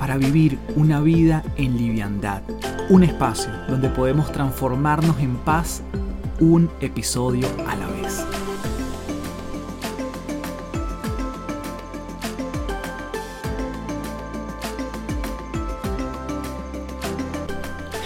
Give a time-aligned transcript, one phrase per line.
[0.00, 2.40] para vivir una vida en liviandad.
[2.88, 5.82] Un espacio donde podemos transformarnos en paz
[6.40, 8.24] un episodio a la vez.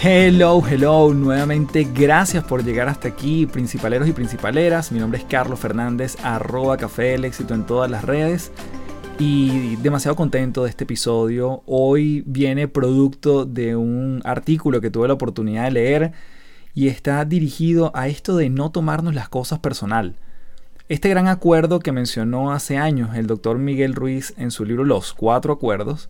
[0.03, 4.91] Hello, hello, nuevamente gracias por llegar hasta aquí, principaleros y principaleras.
[4.91, 8.51] Mi nombre es Carlos Fernández, arroba café del éxito en todas las redes
[9.17, 11.63] y demasiado contento de este episodio.
[11.65, 16.11] Hoy viene producto de un artículo que tuve la oportunidad de leer
[16.73, 20.15] y está dirigido a esto de no tomarnos las cosas personal.
[20.89, 25.13] Este gran acuerdo que mencionó hace años el doctor Miguel Ruiz en su libro Los
[25.13, 26.09] Cuatro Acuerdos,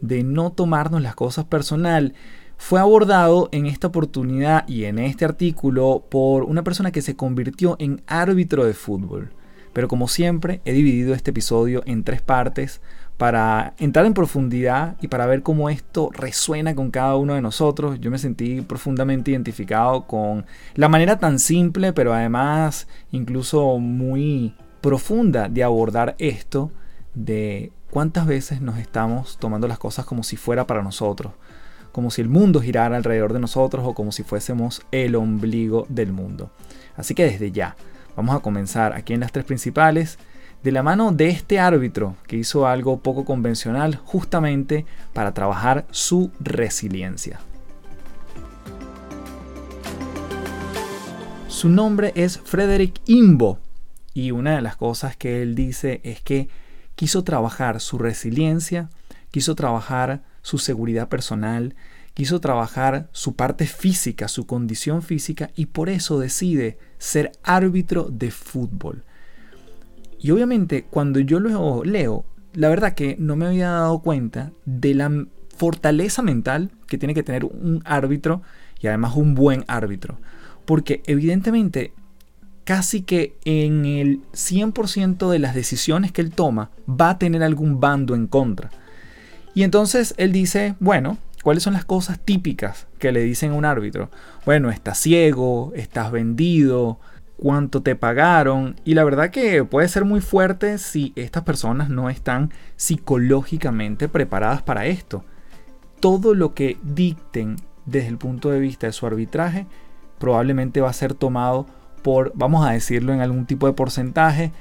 [0.00, 2.14] de no tomarnos las cosas personal,
[2.56, 7.76] fue abordado en esta oportunidad y en este artículo por una persona que se convirtió
[7.78, 9.30] en árbitro de fútbol.
[9.72, 12.80] Pero como siempre, he dividido este episodio en tres partes
[13.16, 18.00] para entrar en profundidad y para ver cómo esto resuena con cada uno de nosotros.
[18.00, 25.48] Yo me sentí profundamente identificado con la manera tan simple, pero además incluso muy profunda
[25.48, 26.72] de abordar esto,
[27.14, 31.32] de cuántas veces nos estamos tomando las cosas como si fuera para nosotros,
[31.92, 36.12] como si el mundo girara alrededor de nosotros o como si fuésemos el ombligo del
[36.12, 36.50] mundo.
[36.96, 37.76] Así que desde ya,
[38.16, 40.18] Vamos a comenzar aquí en las tres principales
[40.62, 46.30] de la mano de este árbitro que hizo algo poco convencional justamente para trabajar su
[46.38, 47.40] resiliencia.
[51.48, 53.58] Su nombre es Frederick Imbo
[54.14, 56.48] y una de las cosas que él dice es que
[56.94, 58.90] quiso trabajar su resiliencia,
[59.30, 61.74] quiso trabajar su seguridad personal,
[62.14, 68.30] quiso trabajar su parte física, su condición física, y por eso decide ser árbitro de
[68.30, 69.04] fútbol.
[70.18, 72.24] Y obviamente cuando yo lo leo,
[72.54, 77.22] la verdad que no me había dado cuenta de la fortaleza mental que tiene que
[77.22, 78.42] tener un árbitro
[78.80, 80.18] y además un buen árbitro.
[80.64, 81.92] Porque evidentemente
[82.64, 87.80] casi que en el 100% de las decisiones que él toma va a tener algún
[87.80, 88.70] bando en contra.
[89.54, 93.64] Y entonces él dice, bueno, ¿Cuáles son las cosas típicas que le dicen a un
[93.64, 94.10] árbitro?
[94.46, 97.00] Bueno, estás ciego, estás vendido,
[97.36, 98.76] cuánto te pagaron.
[98.84, 104.62] Y la verdad que puede ser muy fuerte si estas personas no están psicológicamente preparadas
[104.62, 105.24] para esto.
[105.98, 109.66] Todo lo que dicten desde el punto de vista de su arbitraje
[110.20, 111.66] probablemente va a ser tomado
[112.02, 114.52] por, vamos a decirlo en algún tipo de porcentaje,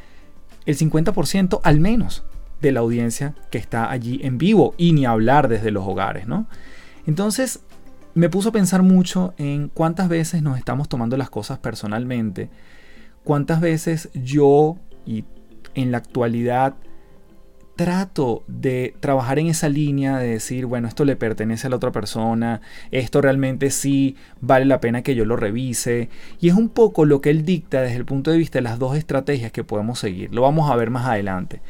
[0.65, 2.23] el 50% al menos
[2.61, 6.47] de la audiencia que está allí en vivo y ni hablar desde los hogares, ¿no?
[7.07, 7.61] Entonces
[8.13, 12.49] me puso a pensar mucho en cuántas veces nos estamos tomando las cosas personalmente,
[13.23, 15.23] cuántas veces yo y
[15.75, 16.75] en la actualidad
[17.75, 21.91] trato de trabajar en esa línea de decir, bueno, esto le pertenece a la otra
[21.91, 22.61] persona,
[22.91, 26.09] esto realmente sí vale la pena que yo lo revise.
[26.39, 28.77] Y es un poco lo que él dicta desde el punto de vista de las
[28.77, 30.31] dos estrategias que podemos seguir.
[30.31, 31.61] Lo vamos a ver más adelante.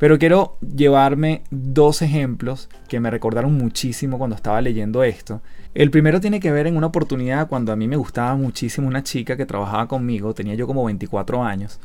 [0.00, 5.42] Pero quiero llevarme dos ejemplos que me recordaron muchísimo cuando estaba leyendo esto.
[5.74, 9.02] El primero tiene que ver en una oportunidad cuando a mí me gustaba muchísimo una
[9.02, 11.80] chica que trabajaba conmigo, tenía yo como 24 años,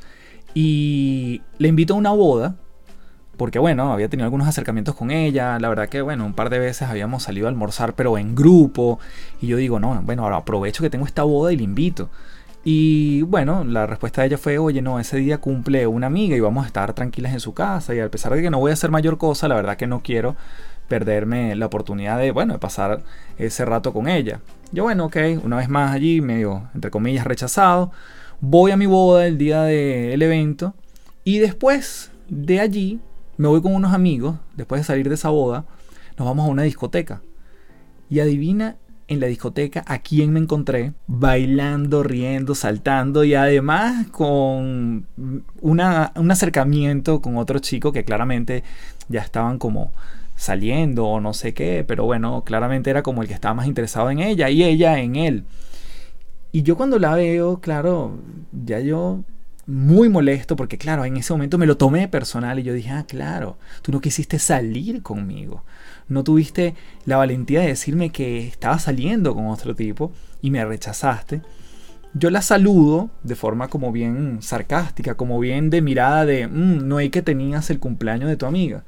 [0.53, 2.56] y le invito a una boda,
[3.36, 6.59] porque bueno, había tenido algunos acercamientos con ella, la verdad que bueno, un par de
[6.59, 8.97] veces habíamos salido a almorzar, pero en grupo,
[9.42, 12.09] y yo digo, no, bueno, ahora aprovecho que tengo esta boda y le invito.
[12.68, 16.40] Y bueno, la respuesta de ella fue, oye, no, ese día cumple una amiga y
[16.40, 17.94] vamos a estar tranquilas en su casa.
[17.94, 20.02] Y a pesar de que no voy a hacer mayor cosa, la verdad que no
[20.02, 20.36] quiero
[20.88, 23.03] perderme la oportunidad de, bueno, de pasar
[23.38, 24.40] ese rato con ella.
[24.72, 27.91] Yo, bueno, ok, una vez más allí, medio, entre comillas, rechazado.
[28.41, 30.73] Voy a mi boda el día del evento
[31.23, 33.00] y después de allí
[33.38, 35.66] me voy con unos amigos, después de salir de esa boda,
[36.18, 37.22] nos vamos a una discoteca.
[38.09, 45.05] Y adivina en la discoteca a quién me encontré bailando, riendo, saltando y además con
[45.61, 48.63] una, un acercamiento con otro chico que claramente
[49.07, 49.91] ya estaban como
[50.35, 54.09] saliendo o no sé qué, pero bueno, claramente era como el que estaba más interesado
[54.09, 55.46] en ella y ella en él.
[56.51, 58.17] Y yo cuando la veo, claro,
[58.51, 59.23] ya yo
[59.67, 63.06] muy molesto porque claro, en ese momento me lo tomé personal y yo dije, ah,
[63.08, 65.64] claro, tú no quisiste salir conmigo,
[66.08, 66.76] no tuviste
[67.06, 71.41] la valentía de decirme que estaba saliendo con otro tipo y me rechazaste.
[72.14, 76.97] Yo la saludo de forma como bien sarcástica, como bien de mirada de, mm, no
[76.97, 78.85] hay que tenías el cumpleaños de tu amiga.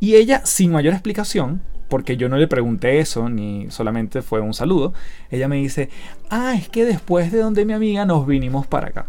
[0.00, 4.54] Y ella, sin mayor explicación, porque yo no le pregunté eso, ni solamente fue un
[4.54, 4.94] saludo,
[5.30, 5.90] ella me dice,
[6.30, 9.06] ah, es que después de donde mi amiga nos vinimos para acá.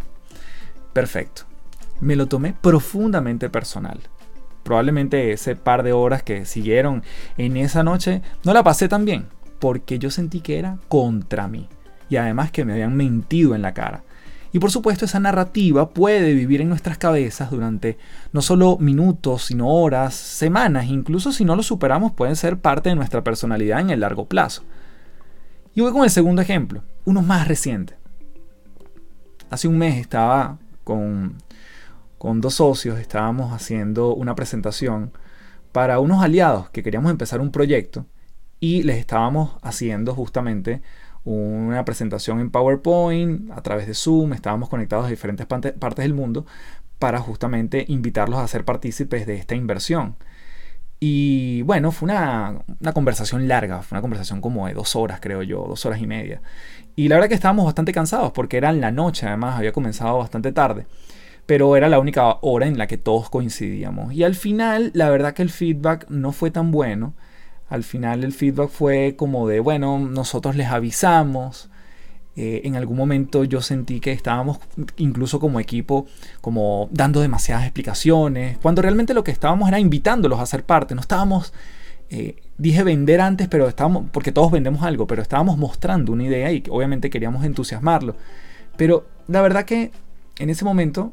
[0.97, 1.43] Perfecto.
[1.99, 3.99] Me lo tomé profundamente personal.
[4.63, 7.03] Probablemente ese par de horas que siguieron
[7.37, 9.27] en esa noche no la pasé tan bien,
[9.59, 11.69] porque yo sentí que era contra mí.
[12.09, 14.05] Y además que me habían mentido en la cara.
[14.51, 17.99] Y por supuesto esa narrativa puede vivir en nuestras cabezas durante
[18.33, 22.95] no solo minutos, sino horas, semanas, incluso si no lo superamos pueden ser parte de
[22.95, 24.63] nuestra personalidad en el largo plazo.
[25.75, 27.99] Y voy con el segundo ejemplo, uno más reciente.
[29.51, 35.11] Hace un mes estaba con, dos socios, estábamos haciendo una presentación
[35.73, 38.05] para unos aliados que queríamos empezar un proyecto
[38.61, 40.81] y les estábamos haciendo justamente
[41.25, 46.45] una presentación en PowerPoint a través de Zoom, estábamos conectados a diferentes partes del mundo
[46.99, 50.15] para justamente invitarlos a ser partícipes de esta inversión.
[50.99, 55.43] Y bueno, fue una, una, conversación larga, fue una conversación como de dos horas, creo
[55.43, 56.41] yo, dos horas y media.
[56.97, 60.17] Y la verdad que estábamos bastante cansados porque era en la noche, además había comenzado
[60.17, 60.87] bastante tarde.
[61.45, 64.13] Pero era la única hora en la que todos coincidíamos.
[64.13, 67.13] Y al final, la verdad que el feedback no fue tan bueno.
[67.69, 71.69] Al final el feedback fue como de, bueno, nosotros les avisamos.
[72.35, 74.59] Eh, en algún momento yo sentí que estábamos
[74.97, 76.05] incluso como equipo
[76.39, 81.01] como dando demasiadas explicaciones, cuando realmente lo que estábamos era invitándolos a ser parte, no
[81.01, 81.51] estábamos,
[82.09, 86.51] eh, dije vender antes, pero estábamos, porque todos vendemos algo, pero estábamos mostrando una idea
[86.51, 88.15] y obviamente queríamos entusiasmarlo.
[88.77, 89.91] Pero la verdad que
[90.39, 91.11] en ese momento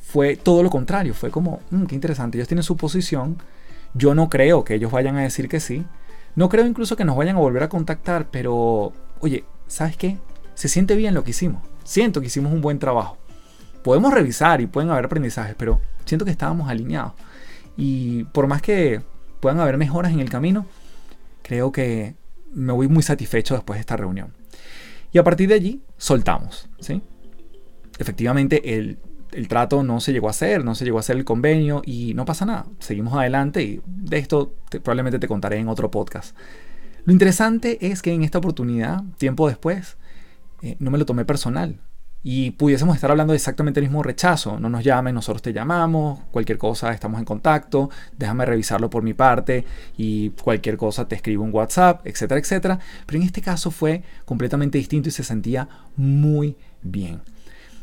[0.00, 3.38] fue todo lo contrario, fue como, mm, qué interesante, ellos tienen su posición,
[3.94, 5.84] yo no creo que ellos vayan a decir que sí.
[6.34, 10.18] No creo incluso que nos vayan a volver a contactar, pero oye, ¿sabes qué?
[10.54, 11.62] Se siente bien lo que hicimos.
[11.84, 13.18] Siento que hicimos un buen trabajo.
[13.82, 17.12] Podemos revisar y pueden haber aprendizajes, pero siento que estábamos alineados.
[17.76, 19.02] Y por más que
[19.42, 20.64] puedan haber mejoras en el camino,
[21.42, 22.14] creo que
[22.54, 24.32] me voy muy satisfecho después de esta reunión.
[25.12, 26.70] Y a partir de allí, soltamos.
[26.80, 27.02] ¿sí?
[27.98, 28.98] Efectivamente, el
[29.32, 32.14] el trato no se llegó a hacer, no se llegó a hacer el convenio y
[32.14, 32.66] no pasa nada.
[32.78, 36.36] Seguimos adelante y de esto probablemente te contaré en otro podcast.
[37.04, 39.96] Lo interesante es que en esta oportunidad, tiempo después,
[40.60, 41.80] eh, no me lo tomé personal.
[42.24, 44.58] Y pudiésemos estar hablando de exactamente el mismo rechazo.
[44.60, 49.12] No nos llamen, nosotros te llamamos, cualquier cosa estamos en contacto, déjame revisarlo por mi
[49.12, 49.64] parte
[49.96, 52.78] y cualquier cosa te escribo un WhatsApp, etcétera, etcétera.
[53.06, 57.20] Pero en este caso fue completamente distinto y se sentía muy bien.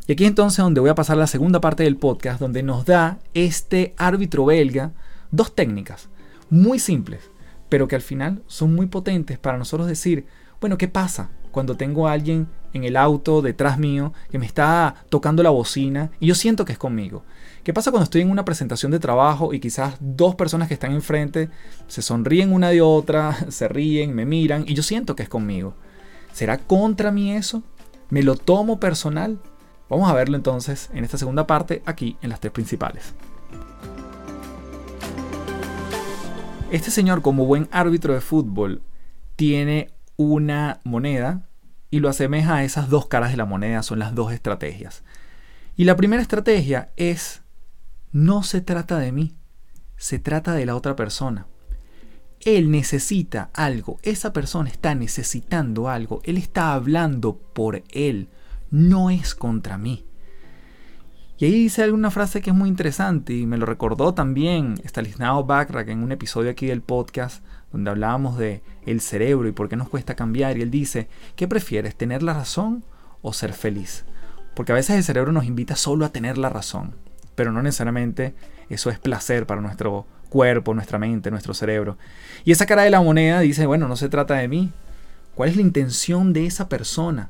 [0.07, 3.19] Y aquí entonces donde voy a pasar la segunda parte del podcast, donde nos da
[3.33, 4.91] este árbitro belga
[5.31, 6.09] dos técnicas
[6.49, 7.29] muy simples,
[7.67, 10.25] pero que al final son muy potentes para nosotros decir,
[10.59, 14.95] bueno, ¿qué pasa cuando tengo a alguien en el auto detrás mío que me está
[15.09, 17.23] tocando la bocina y yo siento que es conmigo?
[17.63, 20.93] ¿Qué pasa cuando estoy en una presentación de trabajo y quizás dos personas que están
[20.93, 21.49] enfrente
[21.87, 25.73] se sonríen una de otra, se ríen, me miran y yo siento que es conmigo?
[26.33, 27.63] ¿Será contra mí eso?
[28.09, 29.39] ¿Me lo tomo personal?
[29.89, 33.13] Vamos a verlo entonces en esta segunda parte aquí en las tres principales.
[36.71, 38.83] Este señor como buen árbitro de fútbol
[39.35, 41.48] tiene una moneda
[41.91, 45.03] y lo asemeja a esas dos caras de la moneda, son las dos estrategias.
[45.75, 47.41] Y la primera estrategia es,
[48.11, 49.35] no se trata de mí,
[49.95, 51.47] se trata de la otra persona.
[52.41, 58.29] Él necesita algo, esa persona está necesitando algo, él está hablando por él,
[58.71, 60.05] no es contra mí.
[61.37, 65.45] Y ahí dice alguna frase que es muy interesante y me lo recordó también Stanislao
[65.45, 69.75] Backrack en un episodio aquí del podcast donde hablábamos de el cerebro y por qué
[69.75, 72.83] nos cuesta cambiar y él dice, ¿qué prefieres, tener la razón
[73.21, 74.05] o ser feliz?
[74.55, 76.95] Porque a veces el cerebro nos invita solo a tener la razón,
[77.35, 78.33] pero no necesariamente
[78.69, 81.97] eso es placer para nuestro cuerpo, nuestra mente, nuestro cerebro.
[82.45, 84.71] Y esa cara de la moneda dice, bueno, no se trata de mí.
[85.35, 87.29] ¿Cuál es la intención de esa persona?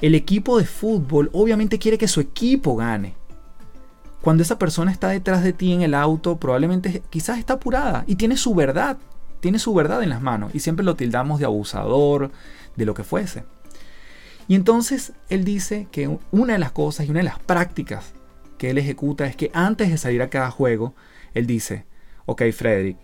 [0.00, 3.14] El equipo de fútbol obviamente quiere que su equipo gane.
[4.20, 8.16] Cuando esa persona está detrás de ti en el auto, probablemente quizás está apurada y
[8.16, 8.98] tiene su verdad,
[9.46, 12.32] tiene su verdad en las manos y siempre lo tildamos de abusador,
[12.74, 13.44] de lo que fuese.
[14.48, 18.12] Y entonces él dice que una de las cosas y una de las prácticas
[18.58, 20.96] que él ejecuta es que antes de salir a cada juego,
[21.32, 21.86] él dice,
[22.24, 22.98] ok Frederick,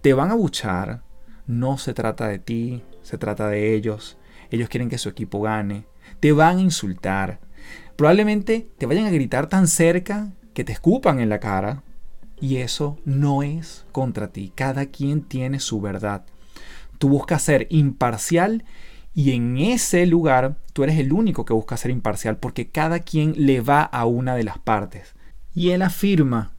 [0.00, 1.02] te van a buchar,
[1.46, 4.16] no se trata de ti, se trata de ellos,
[4.50, 5.84] ellos quieren que su equipo gane,
[6.18, 7.40] te van a insultar,
[7.96, 11.82] Probablemente te vayan a gritar tan cerca que te escupan en la cara.
[12.40, 14.52] Y eso no es contra ti.
[14.54, 16.24] Cada quien tiene su verdad.
[16.98, 18.64] Tú buscas ser imparcial
[19.14, 23.34] y en ese lugar tú eres el único que busca ser imparcial porque cada quien
[23.36, 25.14] le va a una de las partes.
[25.54, 26.52] Y él afirma,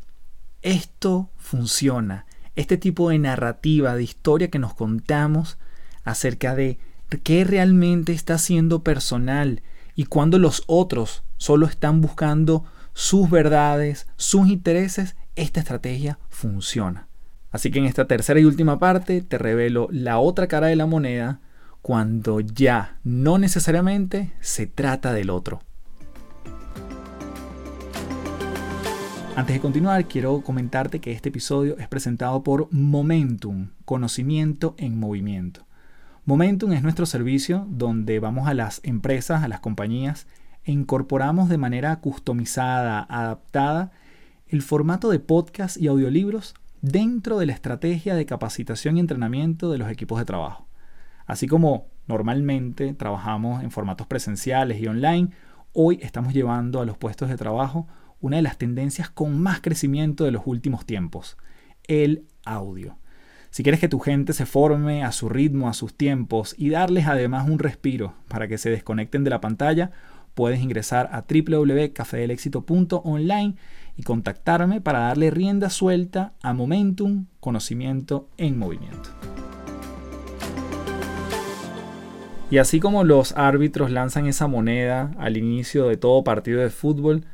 [0.62, 2.26] esto funciona.
[2.56, 5.58] Este tipo de narrativa, de historia que nos contamos
[6.06, 6.80] acerca de
[7.24, 9.62] qué realmente está siendo personal
[9.96, 17.10] y cuando los otros solo están buscando sus verdades, sus intereses, esta estrategia funciona.
[17.52, 20.86] Así que en esta tercera y última parte te revelo la otra cara de la
[20.86, 21.42] moneda
[21.82, 25.60] cuando ya no necesariamente se trata del otro.
[29.36, 35.66] Antes de continuar, quiero comentarte que este episodio es presentado por Momentum, conocimiento en movimiento.
[36.24, 40.28] Momentum es nuestro servicio donde vamos a las empresas, a las compañías
[40.66, 43.92] e incorporamos de manera customizada, adaptada,
[44.48, 49.78] el formato de podcast y audiolibros dentro de la estrategia de capacitación y entrenamiento de
[49.78, 50.68] los equipos de trabajo.
[51.26, 55.30] Así como normalmente trabajamos en formatos presenciales y online,
[55.74, 57.88] hoy estamos llevando a los puestos de trabajo
[58.22, 61.38] una de las tendencias con más crecimiento de los últimos tiempos,
[61.88, 62.98] el audio.
[63.50, 67.08] Si quieres que tu gente se forme a su ritmo, a sus tiempos y darles
[67.08, 69.92] además un respiro para que se desconecten de la pantalla,
[70.36, 73.56] puedes ingresar a www.cafedelexito.online
[73.98, 79.10] y contactarme para darle rienda suelta a Momentum, conocimiento en movimiento.
[82.52, 87.26] Y así como los árbitros lanzan esa moneda al inicio de todo partido de fútbol,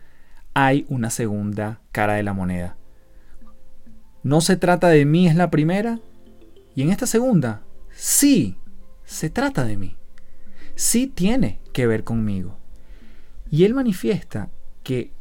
[0.54, 2.78] hay una segunda cara de la moneda.
[4.24, 6.00] No se trata de mí es la primera,
[6.76, 8.58] y en esta segunda, sí,
[9.04, 9.98] se trata de mí.
[10.76, 12.61] Sí tiene que ver conmigo.
[13.52, 14.50] Y él manifiesta
[14.82, 15.12] que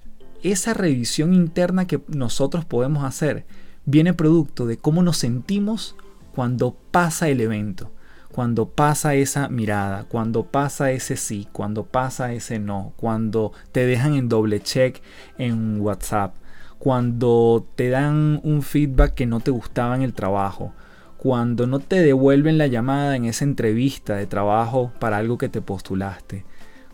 [0.42, 3.44] esa revisión interna que nosotros podemos hacer
[3.84, 5.96] viene producto de cómo nos sentimos
[6.32, 7.90] cuando pasa el evento
[8.32, 14.14] cuando pasa esa mirada, cuando pasa ese sí, cuando pasa ese no, cuando te dejan
[14.14, 15.02] en doble check
[15.36, 16.34] en WhatsApp,
[16.78, 20.72] cuando te dan un feedback que no te gustaba en el trabajo,
[21.18, 25.60] cuando no te devuelven la llamada en esa entrevista de trabajo para algo que te
[25.60, 26.44] postulaste,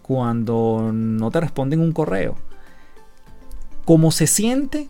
[0.07, 2.37] cuando no te responden un correo.
[3.85, 4.89] ¿Cómo se siente?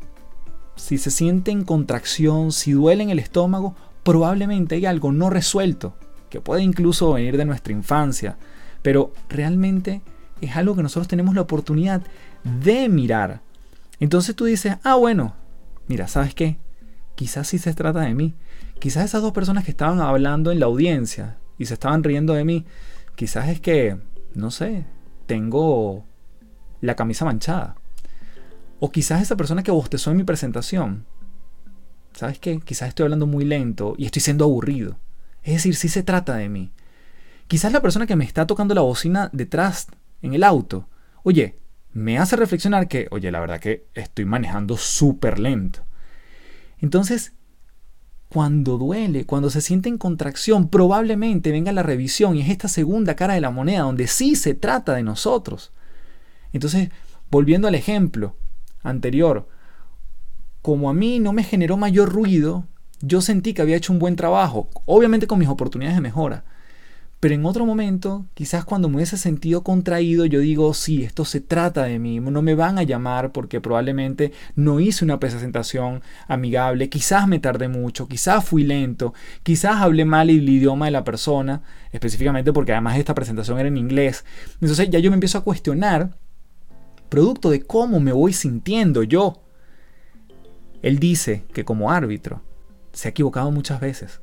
[0.76, 5.96] Si se siente en contracción, si duele en el estómago, probablemente hay algo no resuelto
[6.28, 8.36] que puede incluso venir de nuestra infancia,
[8.82, 10.02] pero realmente
[10.42, 12.02] es algo que nosotros tenemos la oportunidad
[12.44, 13.40] de mirar.
[14.00, 15.34] Entonces tú dices, ah, bueno,
[15.88, 16.58] mira, ¿sabes qué?
[17.14, 18.34] Quizás sí se trata de mí.
[18.78, 22.44] Quizás esas dos personas que estaban hablando en la audiencia y se estaban riendo de
[22.44, 22.66] mí,
[23.14, 23.96] quizás es que,
[24.34, 24.84] no sé,
[25.26, 26.04] tengo
[26.80, 27.76] la camisa manchada.
[28.80, 31.06] O quizás esa persona que bostezó en mi presentación,
[32.12, 32.60] ¿sabes qué?
[32.60, 34.98] Quizás estoy hablando muy lento y estoy siendo aburrido.
[35.42, 36.72] Es decir, si se trata de mí.
[37.46, 39.86] Quizás la persona que me está tocando la bocina detrás
[40.20, 40.88] en el auto,
[41.22, 41.58] oye,
[41.92, 45.84] me hace reflexionar que, oye, la verdad que estoy manejando súper lento.
[46.78, 47.32] Entonces,
[48.28, 53.14] cuando duele, cuando se siente en contracción, probablemente venga la revisión y es esta segunda
[53.14, 55.72] cara de la moneda donde sí se trata de nosotros.
[56.52, 56.90] Entonces,
[57.30, 58.36] volviendo al ejemplo
[58.82, 59.48] anterior,
[60.62, 62.66] como a mí no me generó mayor ruido,
[63.00, 66.44] yo sentí que había hecho un buen trabajo, obviamente con mis oportunidades de mejora.
[67.26, 71.40] Pero en otro momento, quizás cuando me hubiese sentido contraído, yo digo, sí, esto se
[71.40, 76.88] trata de mí, no me van a llamar porque probablemente no hice una presentación amigable,
[76.88, 81.64] quizás me tardé mucho, quizás fui lento, quizás hablé mal el idioma de la persona,
[81.90, 84.24] específicamente porque además esta presentación era en inglés.
[84.60, 86.16] Entonces ya yo me empiezo a cuestionar,
[87.08, 89.42] producto de cómo me voy sintiendo yo.
[90.80, 92.42] Él dice que como árbitro,
[92.92, 94.20] se ha equivocado muchas veces,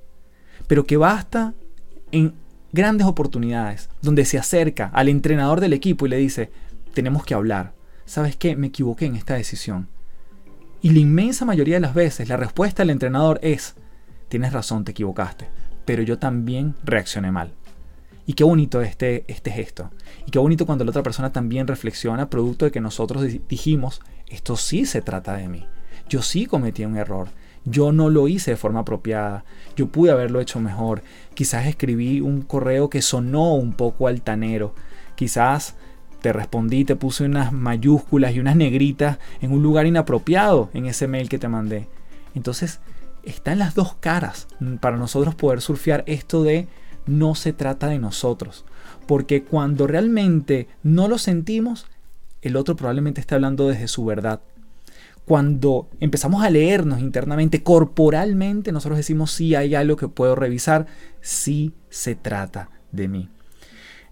[0.67, 1.53] pero que basta
[2.13, 2.41] en
[2.73, 6.51] grandes oportunidades, donde se acerca al entrenador del equipo y le dice,
[6.93, 7.73] tenemos que hablar,
[8.05, 8.55] ¿sabes qué?
[8.55, 9.87] Me equivoqué en esta decisión.
[10.81, 13.75] Y la inmensa mayoría de las veces la respuesta del entrenador es,
[14.27, 15.47] tienes razón, te equivocaste,
[15.85, 17.53] pero yo también reaccioné mal.
[18.25, 19.91] Y qué bonito este, este gesto.
[20.25, 24.55] Y qué bonito cuando la otra persona también reflexiona producto de que nosotros dijimos, esto
[24.57, 25.65] sí se trata de mí.
[26.09, 27.27] Yo sí cometí un error.
[27.65, 29.45] Yo no lo hice de forma apropiada.
[29.75, 31.01] Yo pude haberlo hecho mejor.
[31.33, 34.75] Quizás escribí un correo que sonó un poco altanero.
[35.15, 35.75] Quizás
[36.21, 41.07] te respondí, te puse unas mayúsculas y unas negritas en un lugar inapropiado en ese
[41.07, 41.87] mail que te mandé.
[42.35, 42.79] Entonces,
[43.23, 44.47] están las dos caras
[44.79, 46.67] para nosotros poder surfear esto de
[47.05, 48.65] no se trata de nosotros.
[49.07, 51.87] Porque cuando realmente no lo sentimos,
[52.41, 54.41] el otro probablemente esté hablando desde su verdad.
[55.25, 60.85] Cuando empezamos a leernos internamente, corporalmente, nosotros decimos sí hay algo que puedo revisar,
[61.21, 63.29] sí se trata de mí.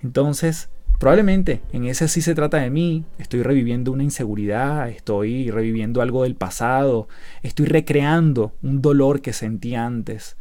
[0.01, 6.01] Entonces, probablemente en ese sí se trata de mí, estoy reviviendo una inseguridad, estoy reviviendo
[6.01, 7.07] algo del pasado,
[7.43, 10.37] estoy recreando un dolor que sentí antes.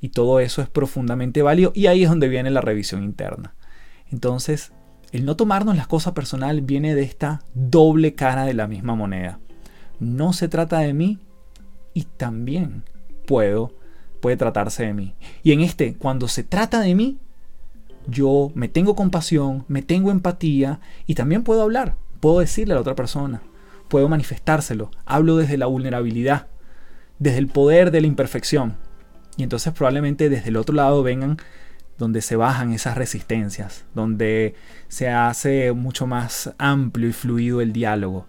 [0.00, 3.54] Y todo eso es profundamente válido y ahí es donde viene la revisión interna.
[4.10, 4.72] Entonces,
[5.12, 9.40] el no tomarnos las cosas personal viene de esta doble cara de la misma moneda.
[10.00, 11.18] No se trata de mí
[11.94, 12.84] y también
[13.26, 13.74] puedo,
[14.20, 15.14] puede tratarse de mí.
[15.42, 17.18] Y en este, cuando se trata de mí,
[18.06, 22.80] yo me tengo compasión, me tengo empatía y también puedo hablar, puedo decirle a la
[22.80, 23.42] otra persona,
[23.88, 26.46] puedo manifestárselo, hablo desde la vulnerabilidad,
[27.18, 28.76] desde el poder de la imperfección.
[29.36, 31.38] Y entonces probablemente desde el otro lado vengan
[31.98, 34.54] donde se bajan esas resistencias, donde
[34.88, 38.26] se hace mucho más amplio y fluido el diálogo.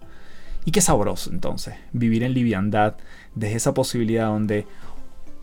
[0.68, 2.96] Y qué sabroso entonces vivir en liviandad
[3.34, 4.66] desde esa posibilidad donde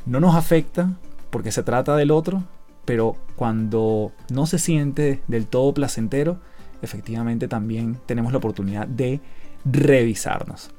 [0.06, 1.00] no nos afecta
[1.32, 2.44] porque se trata del otro,
[2.86, 6.40] pero cuando no se siente del todo placentero,
[6.84, 9.20] efectivamente también tenemos la oportunidad de
[9.66, 10.70] revisarnos.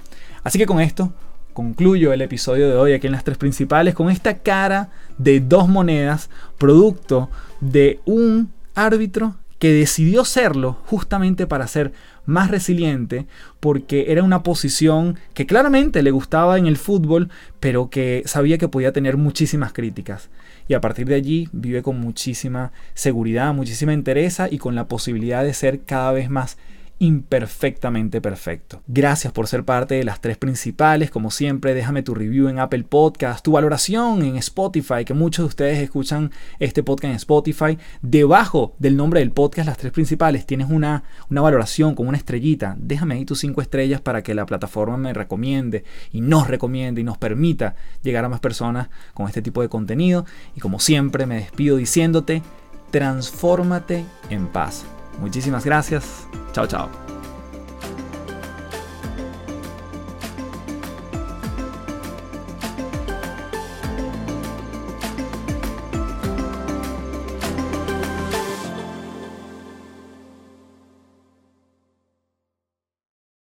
[0.45, 1.13] Así que con esto
[1.53, 5.69] concluyo el episodio de hoy aquí en las tres principales con esta cara de dos
[5.69, 11.93] monedas, producto de un árbitro que decidió serlo justamente para ser
[12.27, 13.27] más resiliente,
[13.61, 18.69] porque era una posición que claramente le gustaba en el fútbol, pero que sabía que
[18.69, 20.29] podía tener muchísimas críticas.
[20.69, 25.45] Y a partir de allí vive con muchísima seguridad, muchísima entereza y con la posibilidad
[25.45, 26.59] de ser cada vez más
[26.99, 28.83] imperfectamente perfecto.
[28.87, 31.11] Gracias por ser parte de las tres principales.
[31.11, 35.49] Como siempre, déjame tu review en Apple Podcast, tu valoración en Spotify, que muchos de
[35.49, 37.79] ustedes escuchan este podcast en Spotify.
[38.01, 42.77] Debajo del nombre del podcast, las tres principales, tienes una, una valoración con una estrellita.
[42.79, 47.05] Déjame ahí tus cinco estrellas para que la plataforma me recomiende y nos recomiende y
[47.05, 50.25] nos permita llegar a más personas con este tipo de contenido.
[50.55, 52.43] Y como siempre, me despido diciéndote,
[52.91, 54.87] transfórmate en paz.
[55.21, 56.27] Muchísimas gracias.
[56.53, 57.16] Chao, chao.